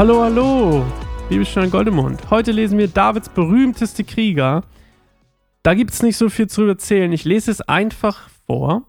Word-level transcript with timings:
Hallo, 0.00 0.22
hallo, 0.22 0.82
liebe 1.28 1.44
Stein 1.44 1.70
Goldemund. 1.70 2.30
Heute 2.30 2.52
lesen 2.52 2.78
wir 2.78 2.88
Davids 2.88 3.28
berühmteste 3.28 4.02
Krieger. 4.02 4.62
Da 5.62 5.74
gibt 5.74 5.90
es 5.90 6.02
nicht 6.02 6.16
so 6.16 6.30
viel 6.30 6.46
zu 6.46 6.62
erzählen. 6.64 7.12
Ich 7.12 7.26
lese 7.26 7.50
es 7.50 7.60
einfach 7.60 8.30
vor. 8.46 8.86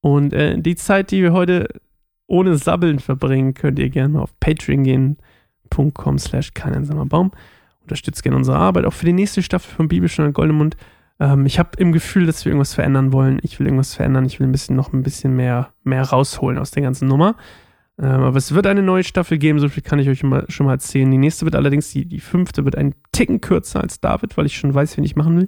Und 0.00 0.32
äh, 0.32 0.58
die 0.58 0.74
Zeit, 0.74 1.12
die 1.12 1.22
wir 1.22 1.32
heute 1.32 1.68
ohne 2.26 2.56
Sabbeln 2.56 2.98
verbringen, 2.98 3.54
könnt 3.54 3.78
ihr 3.78 3.90
gerne 3.90 4.20
auf 4.20 4.36
Patreon 4.40 4.82
gehen.com 4.82 6.18
slash 6.18 6.50
Baum. 6.52 7.30
Unterstützt 7.82 8.24
gerne 8.24 8.36
unsere 8.36 8.56
Arbeit, 8.56 8.86
auch 8.86 8.92
für 8.92 9.06
die 9.06 9.12
nächste 9.12 9.40
Staffel 9.40 9.72
von 9.72 9.86
Bibelstunde 9.86 10.32
Goldemund. 10.32 10.76
Ähm, 11.20 11.46
ich 11.46 11.60
habe 11.60 11.78
im 11.78 11.92
Gefühl, 11.92 12.26
dass 12.26 12.44
wir 12.44 12.50
irgendwas 12.50 12.74
verändern 12.74 13.12
wollen. 13.12 13.38
Ich 13.42 13.60
will 13.60 13.68
irgendwas 13.68 13.94
verändern. 13.94 14.24
Ich 14.24 14.40
will 14.40 14.48
ein 14.48 14.52
bisschen 14.52 14.74
noch 14.74 14.92
ein 14.92 15.04
bisschen 15.04 15.36
mehr, 15.36 15.72
mehr 15.84 16.02
rausholen 16.02 16.58
aus 16.58 16.72
der 16.72 16.82
ganzen 16.82 17.06
Nummer. 17.06 17.36
Ähm, 17.98 18.22
aber 18.22 18.36
es 18.36 18.52
wird 18.52 18.66
eine 18.66 18.82
neue 18.82 19.04
Staffel 19.04 19.38
geben, 19.38 19.60
so 19.60 19.68
viel 19.68 19.82
kann 19.82 19.98
ich 19.98 20.08
euch 20.08 20.20
schon 20.20 20.30
mal 20.30 20.72
erzählen. 20.72 21.10
Die 21.10 21.18
nächste 21.18 21.44
wird 21.44 21.54
allerdings, 21.54 21.90
die, 21.92 22.06
die 22.06 22.20
fünfte, 22.20 22.64
wird 22.64 22.76
ein 22.76 22.94
Ticken 23.12 23.40
kürzer 23.40 23.80
als 23.80 24.00
David, 24.00 24.36
weil 24.36 24.46
ich 24.46 24.56
schon 24.56 24.74
weiß, 24.74 24.96
wen 24.96 25.04
ich 25.04 25.16
machen 25.16 25.36
will. 25.36 25.46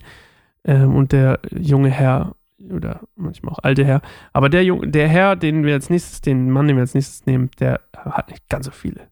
Ähm, 0.64 0.94
und 0.94 1.12
der 1.12 1.40
junge 1.50 1.90
Herr, 1.90 2.36
oder 2.70 3.00
manchmal 3.16 3.52
auch 3.52 3.58
alte 3.62 3.84
Herr, 3.84 4.00
aber 4.32 4.48
der, 4.48 4.64
Junge, 4.64 4.88
der 4.88 5.08
Herr, 5.08 5.36
den 5.36 5.64
wir 5.64 5.74
als 5.74 5.90
nächstes, 5.90 6.20
den 6.20 6.50
Mann, 6.50 6.68
den 6.68 6.76
wir 6.76 6.82
als 6.82 6.94
nächstes 6.94 7.26
nehmen, 7.26 7.50
der 7.58 7.80
hat 7.96 8.30
nicht 8.30 8.48
ganz 8.48 8.66
so 8.66 8.72
viele 8.72 9.08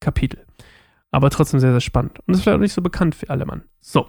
Kapitel. 0.00 0.44
Aber 1.10 1.28
trotzdem 1.28 1.60
sehr, 1.60 1.72
sehr 1.72 1.80
spannend. 1.80 2.18
Und 2.26 2.34
ist 2.34 2.42
vielleicht 2.42 2.56
auch 2.56 2.60
nicht 2.60 2.72
so 2.72 2.80
bekannt 2.80 3.14
für 3.14 3.28
alle 3.28 3.44
Mann. 3.44 3.64
So. 3.80 4.08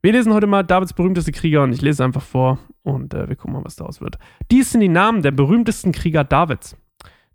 Wir 0.00 0.12
lesen 0.12 0.32
heute 0.32 0.46
mal 0.46 0.62
Davids 0.62 0.92
berühmteste 0.92 1.32
Krieger 1.32 1.64
und 1.64 1.72
ich 1.72 1.82
lese 1.82 2.04
einfach 2.04 2.22
vor 2.22 2.60
und 2.84 3.14
äh, 3.14 3.28
wir 3.28 3.34
gucken 3.34 3.54
mal, 3.54 3.64
was 3.64 3.74
daraus 3.74 4.00
wird. 4.00 4.16
Dies 4.48 4.70
sind 4.70 4.80
die 4.80 4.88
Namen 4.88 5.22
der 5.22 5.32
berühmtesten 5.32 5.90
Krieger 5.90 6.22
Davids. 6.22 6.76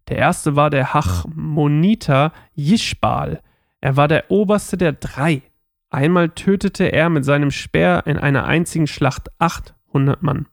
Der 0.10 0.18
erste 0.18 0.56
war 0.56 0.70
der 0.70 0.94
Hachmoniter 0.94 2.34
Jischbal. 2.54 3.42
Er 3.82 3.98
war 3.98 4.08
der 4.08 4.30
oberste 4.32 4.78
der 4.78 4.94
drei. 4.94 5.42
Einmal 5.90 6.30
tötete 6.30 6.92
er 6.92 7.10
mit 7.10 7.24
seinem 7.24 7.52
Speer 7.52 8.04
in 8.06 8.18
einer 8.18 8.46
einzigen 8.46 8.88
Schlacht 8.88 9.30
800 9.40 10.24
Mann. 10.24 10.48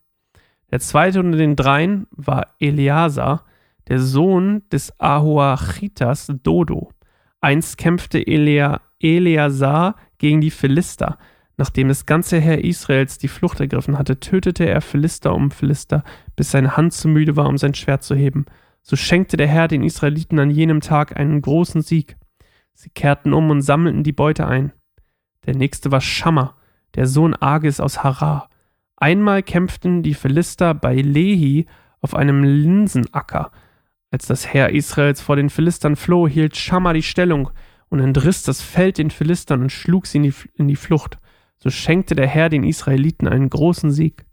Der 0.71 0.81
zweite 0.81 1.21
unter 1.21 1.39
den 1.39 1.57
dreien 1.57 2.07
war 2.11 2.49
Eleazar, 2.61 3.45
der 3.89 3.99
Sohn 3.99 4.63
des 4.71 4.99
Ahoachitas 5.01 6.33
Dodo. 6.43 6.93
Einst 7.41 7.79
kämpfte 7.79 8.25
Elea, 8.25 8.81
Eleazar 9.01 9.97
gegen 10.19 10.41
die 10.41 10.51
Philister. 10.51 11.19
Nachdem 11.57 11.89
das 11.89 12.07
ganze 12.07 12.39
Heer 12.39 12.65
Israels 12.65 13.19
die 13.19 13.29
Flucht 13.29 13.61
ergriffen 13.61 13.99
hatte, 13.99 14.21
tötete 14.21 14.67
er 14.67 14.81
Philister 14.81 15.35
um 15.35 15.51
Philister, 15.51 16.05
bis 16.37 16.51
seine 16.51 16.77
Hand 16.77 16.93
zu 16.93 17.09
müde 17.09 17.37
war, 17.37 17.49
um 17.49 17.59
sein 17.59 17.75
Schwert 17.75 18.03
zu 18.03 18.15
heben. 18.15 18.47
So 18.83 18.97
schenkte 18.97 19.37
der 19.37 19.49
Herr 19.49 19.69
den 19.69 19.83
Israeliten 19.83 20.39
an 20.39 20.51
jenem 20.51 20.81
Tag 20.81 21.17
einen 21.17 21.43
großen 21.43 21.83
Sieg. 21.83 22.17
Sie 22.75 22.91
kehrten 22.91 23.33
um 23.33 23.51
und 23.51 23.63
sammelten 23.63 24.03
die 24.03 24.13
Beute 24.13 24.47
ein. 24.47 24.73
Der 25.47 25.55
nächste 25.55 25.91
war 25.91 26.01
Schammer, 26.01 26.57
der 26.95 27.07
Sohn 27.07 27.35
Agis 27.35 27.81
aus 27.81 28.03
Harar. 28.03 28.49
Einmal 28.97 29.43
kämpften 29.43 30.03
die 30.03 30.15
Philister 30.15 30.75
bei 30.75 30.95
Lehi 30.95 31.67
auf 32.01 32.15
einem 32.15 32.45
Linsenacker. 32.45 33.51
Als 34.11 34.27
das 34.27 34.53
Heer 34.53 34.71
Israels 34.71 35.21
vor 35.21 35.37
den 35.37 35.51
Philistern 35.51 35.97
floh, 35.97 36.27
hielt 36.27 36.57
Schammer 36.57 36.93
die 36.93 37.03
Stellung 37.03 37.51
und 37.89 38.01
entriss 38.01 38.43
das 38.43 38.61
Feld 38.61 38.99
den 38.99 39.11
Philistern 39.11 39.63
und 39.63 39.71
schlug 39.71 40.07
sie 40.07 40.19
in 40.19 40.23
die, 40.25 40.35
in 40.55 40.69
die 40.69 40.77
Flucht. 40.77 41.19
So 41.59 41.71
schenkte 41.71 42.15
der 42.15 42.27
Herr 42.27 42.49
den 42.49 42.65
Israeliten 42.65 43.29
einen 43.29 43.51
großen 43.51 43.91
Sieg. 43.91 44.25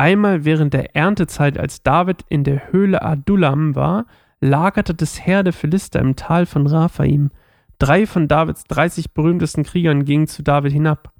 Einmal 0.00 0.46
während 0.46 0.72
der 0.72 0.96
Erntezeit, 0.96 1.58
als 1.58 1.82
David 1.82 2.24
in 2.30 2.42
der 2.42 2.72
Höhle 2.72 3.02
Adullam 3.02 3.74
war, 3.74 4.06
lagerte 4.40 4.94
das 4.94 5.26
Heer 5.26 5.42
der 5.42 5.52
Philister 5.52 6.00
im 6.00 6.16
Tal 6.16 6.46
von 6.46 6.66
Raphaim. 6.66 7.30
Drei 7.78 8.06
von 8.06 8.26
Davids 8.26 8.64
30 8.64 9.12
berühmtesten 9.12 9.62
Kriegern 9.62 10.06
gingen 10.06 10.26
zu 10.26 10.42
David 10.42 10.72
hinab. 10.72 11.12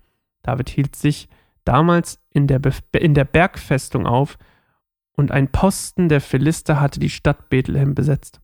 David 0.43 0.71
hielt 0.71 0.97
sich 0.97 1.28
damals 1.66 2.21
in 2.31 2.47
der, 2.47 2.59
in 2.93 3.12
der 3.12 3.27
Bergfestung 3.27 4.06
auf, 4.06 4.38
und 5.12 5.31
ein 5.31 5.49
Posten 5.49 6.09
der 6.09 6.22
Philister 6.22 6.81
hatte 6.81 7.00
die 7.00 7.10
Stadt 7.10 7.50
Bethlehem 7.50 7.94
besetzt. 7.94 8.41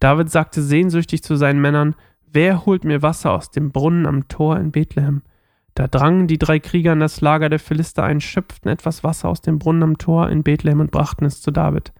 David 0.00 0.28
sagte 0.28 0.60
sehnsüchtig 0.60 1.22
zu 1.22 1.36
seinen 1.36 1.60
Männern, 1.60 1.94
Wer 2.26 2.66
holt 2.66 2.82
mir 2.82 3.00
Wasser 3.02 3.30
aus 3.30 3.52
dem 3.52 3.70
Brunnen 3.70 4.06
am 4.06 4.26
Tor 4.26 4.56
in 4.56 4.72
Bethlehem? 4.72 5.22
Da 5.78 5.86
drangen 5.86 6.26
die 6.26 6.38
drei 6.38 6.58
Krieger 6.58 6.92
in 6.94 6.98
das 6.98 7.20
Lager 7.20 7.48
der 7.48 7.60
Philister 7.60 8.02
ein, 8.02 8.20
schöpften 8.20 8.68
etwas 8.68 9.04
Wasser 9.04 9.28
aus 9.28 9.42
dem 9.42 9.60
Brunnen 9.60 9.84
am 9.84 9.96
Tor 9.96 10.28
in 10.28 10.42
Bethlehem 10.42 10.80
und 10.80 10.90
brachten 10.90 11.24
es 11.24 11.40
zu 11.40 11.52
David. 11.52 11.92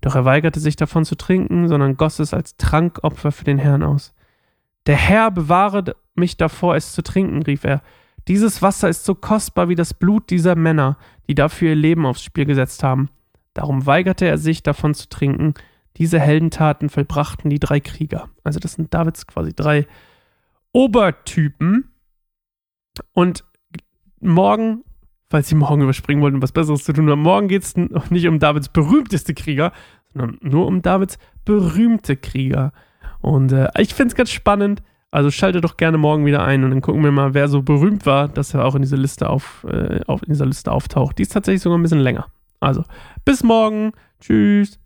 Doch 0.00 0.14
er 0.14 0.24
weigerte 0.24 0.58
sich 0.58 0.74
davon 0.74 1.04
zu 1.04 1.16
trinken, 1.16 1.68
sondern 1.68 1.98
goss 1.98 2.18
es 2.18 2.32
als 2.32 2.56
Trankopfer 2.56 3.32
für 3.32 3.44
den 3.44 3.58
Herrn 3.58 3.82
aus. 3.82 4.14
Der 4.86 4.96
Herr 4.96 5.30
bewahre 5.30 5.96
mich 6.14 6.38
davor, 6.38 6.76
es 6.76 6.94
zu 6.94 7.02
trinken, 7.02 7.42
rief 7.42 7.64
er. 7.64 7.82
Dieses 8.26 8.62
Wasser 8.62 8.88
ist 8.88 9.04
so 9.04 9.14
kostbar 9.14 9.68
wie 9.68 9.74
das 9.74 9.92
Blut 9.92 10.30
dieser 10.30 10.54
Männer, 10.54 10.96
die 11.28 11.34
dafür 11.34 11.68
ihr 11.68 11.76
Leben 11.76 12.06
aufs 12.06 12.22
Spiel 12.22 12.46
gesetzt 12.46 12.82
haben. 12.82 13.10
Darum 13.52 13.84
weigerte 13.84 14.24
er 14.24 14.38
sich, 14.38 14.62
davon 14.62 14.94
zu 14.94 15.10
trinken. 15.10 15.52
Diese 15.98 16.18
Heldentaten 16.18 16.88
vollbrachten 16.88 17.50
die 17.50 17.60
drei 17.60 17.80
Krieger. 17.80 18.30
Also 18.44 18.60
das 18.60 18.72
sind 18.72 18.94
Davids 18.94 19.26
quasi 19.26 19.52
drei 19.52 19.86
Obertypen, 20.72 21.90
und 23.12 23.44
morgen, 24.20 24.84
falls 25.30 25.48
Sie 25.48 25.54
morgen 25.54 25.82
überspringen 25.82 26.22
wollten, 26.22 26.42
was 26.42 26.52
Besseres 26.52 26.84
zu 26.84 26.92
tun 26.92 27.10
haben, 27.10 27.22
morgen 27.22 27.48
geht 27.48 27.62
es 27.62 27.74
nicht 27.76 28.26
um 28.26 28.38
Davids 28.38 28.68
berühmteste 28.68 29.34
Krieger, 29.34 29.72
sondern 30.12 30.38
nur 30.40 30.66
um 30.66 30.82
Davids 30.82 31.18
berühmte 31.44 32.16
Krieger. 32.16 32.72
Und 33.20 33.52
äh, 33.52 33.68
ich 33.78 33.94
finde 33.94 34.12
es 34.12 34.14
ganz 34.14 34.30
spannend. 34.30 34.82
Also 35.10 35.30
schalte 35.30 35.60
doch 35.60 35.76
gerne 35.76 35.98
morgen 35.98 36.26
wieder 36.26 36.44
ein 36.44 36.64
und 36.64 36.70
dann 36.70 36.82
gucken 36.82 37.02
wir 37.02 37.12
mal, 37.12 37.32
wer 37.32 37.48
so 37.48 37.62
berühmt 37.62 38.04
war, 38.04 38.28
dass 38.28 38.52
er 38.54 38.64
auch 38.64 38.74
in 38.74 38.82
dieser 38.82 38.98
Liste 38.98 39.30
auf, 39.30 39.64
äh, 39.68 40.00
auf 40.06 40.22
in 40.22 40.32
dieser 40.32 40.46
Liste 40.46 40.70
auftaucht. 40.72 41.18
Die 41.18 41.22
ist 41.22 41.32
tatsächlich 41.32 41.62
sogar 41.62 41.78
ein 41.78 41.82
bisschen 41.82 42.00
länger. 42.00 42.26
Also, 42.60 42.84
bis 43.24 43.42
morgen. 43.42 43.92
Tschüss. 44.20 44.78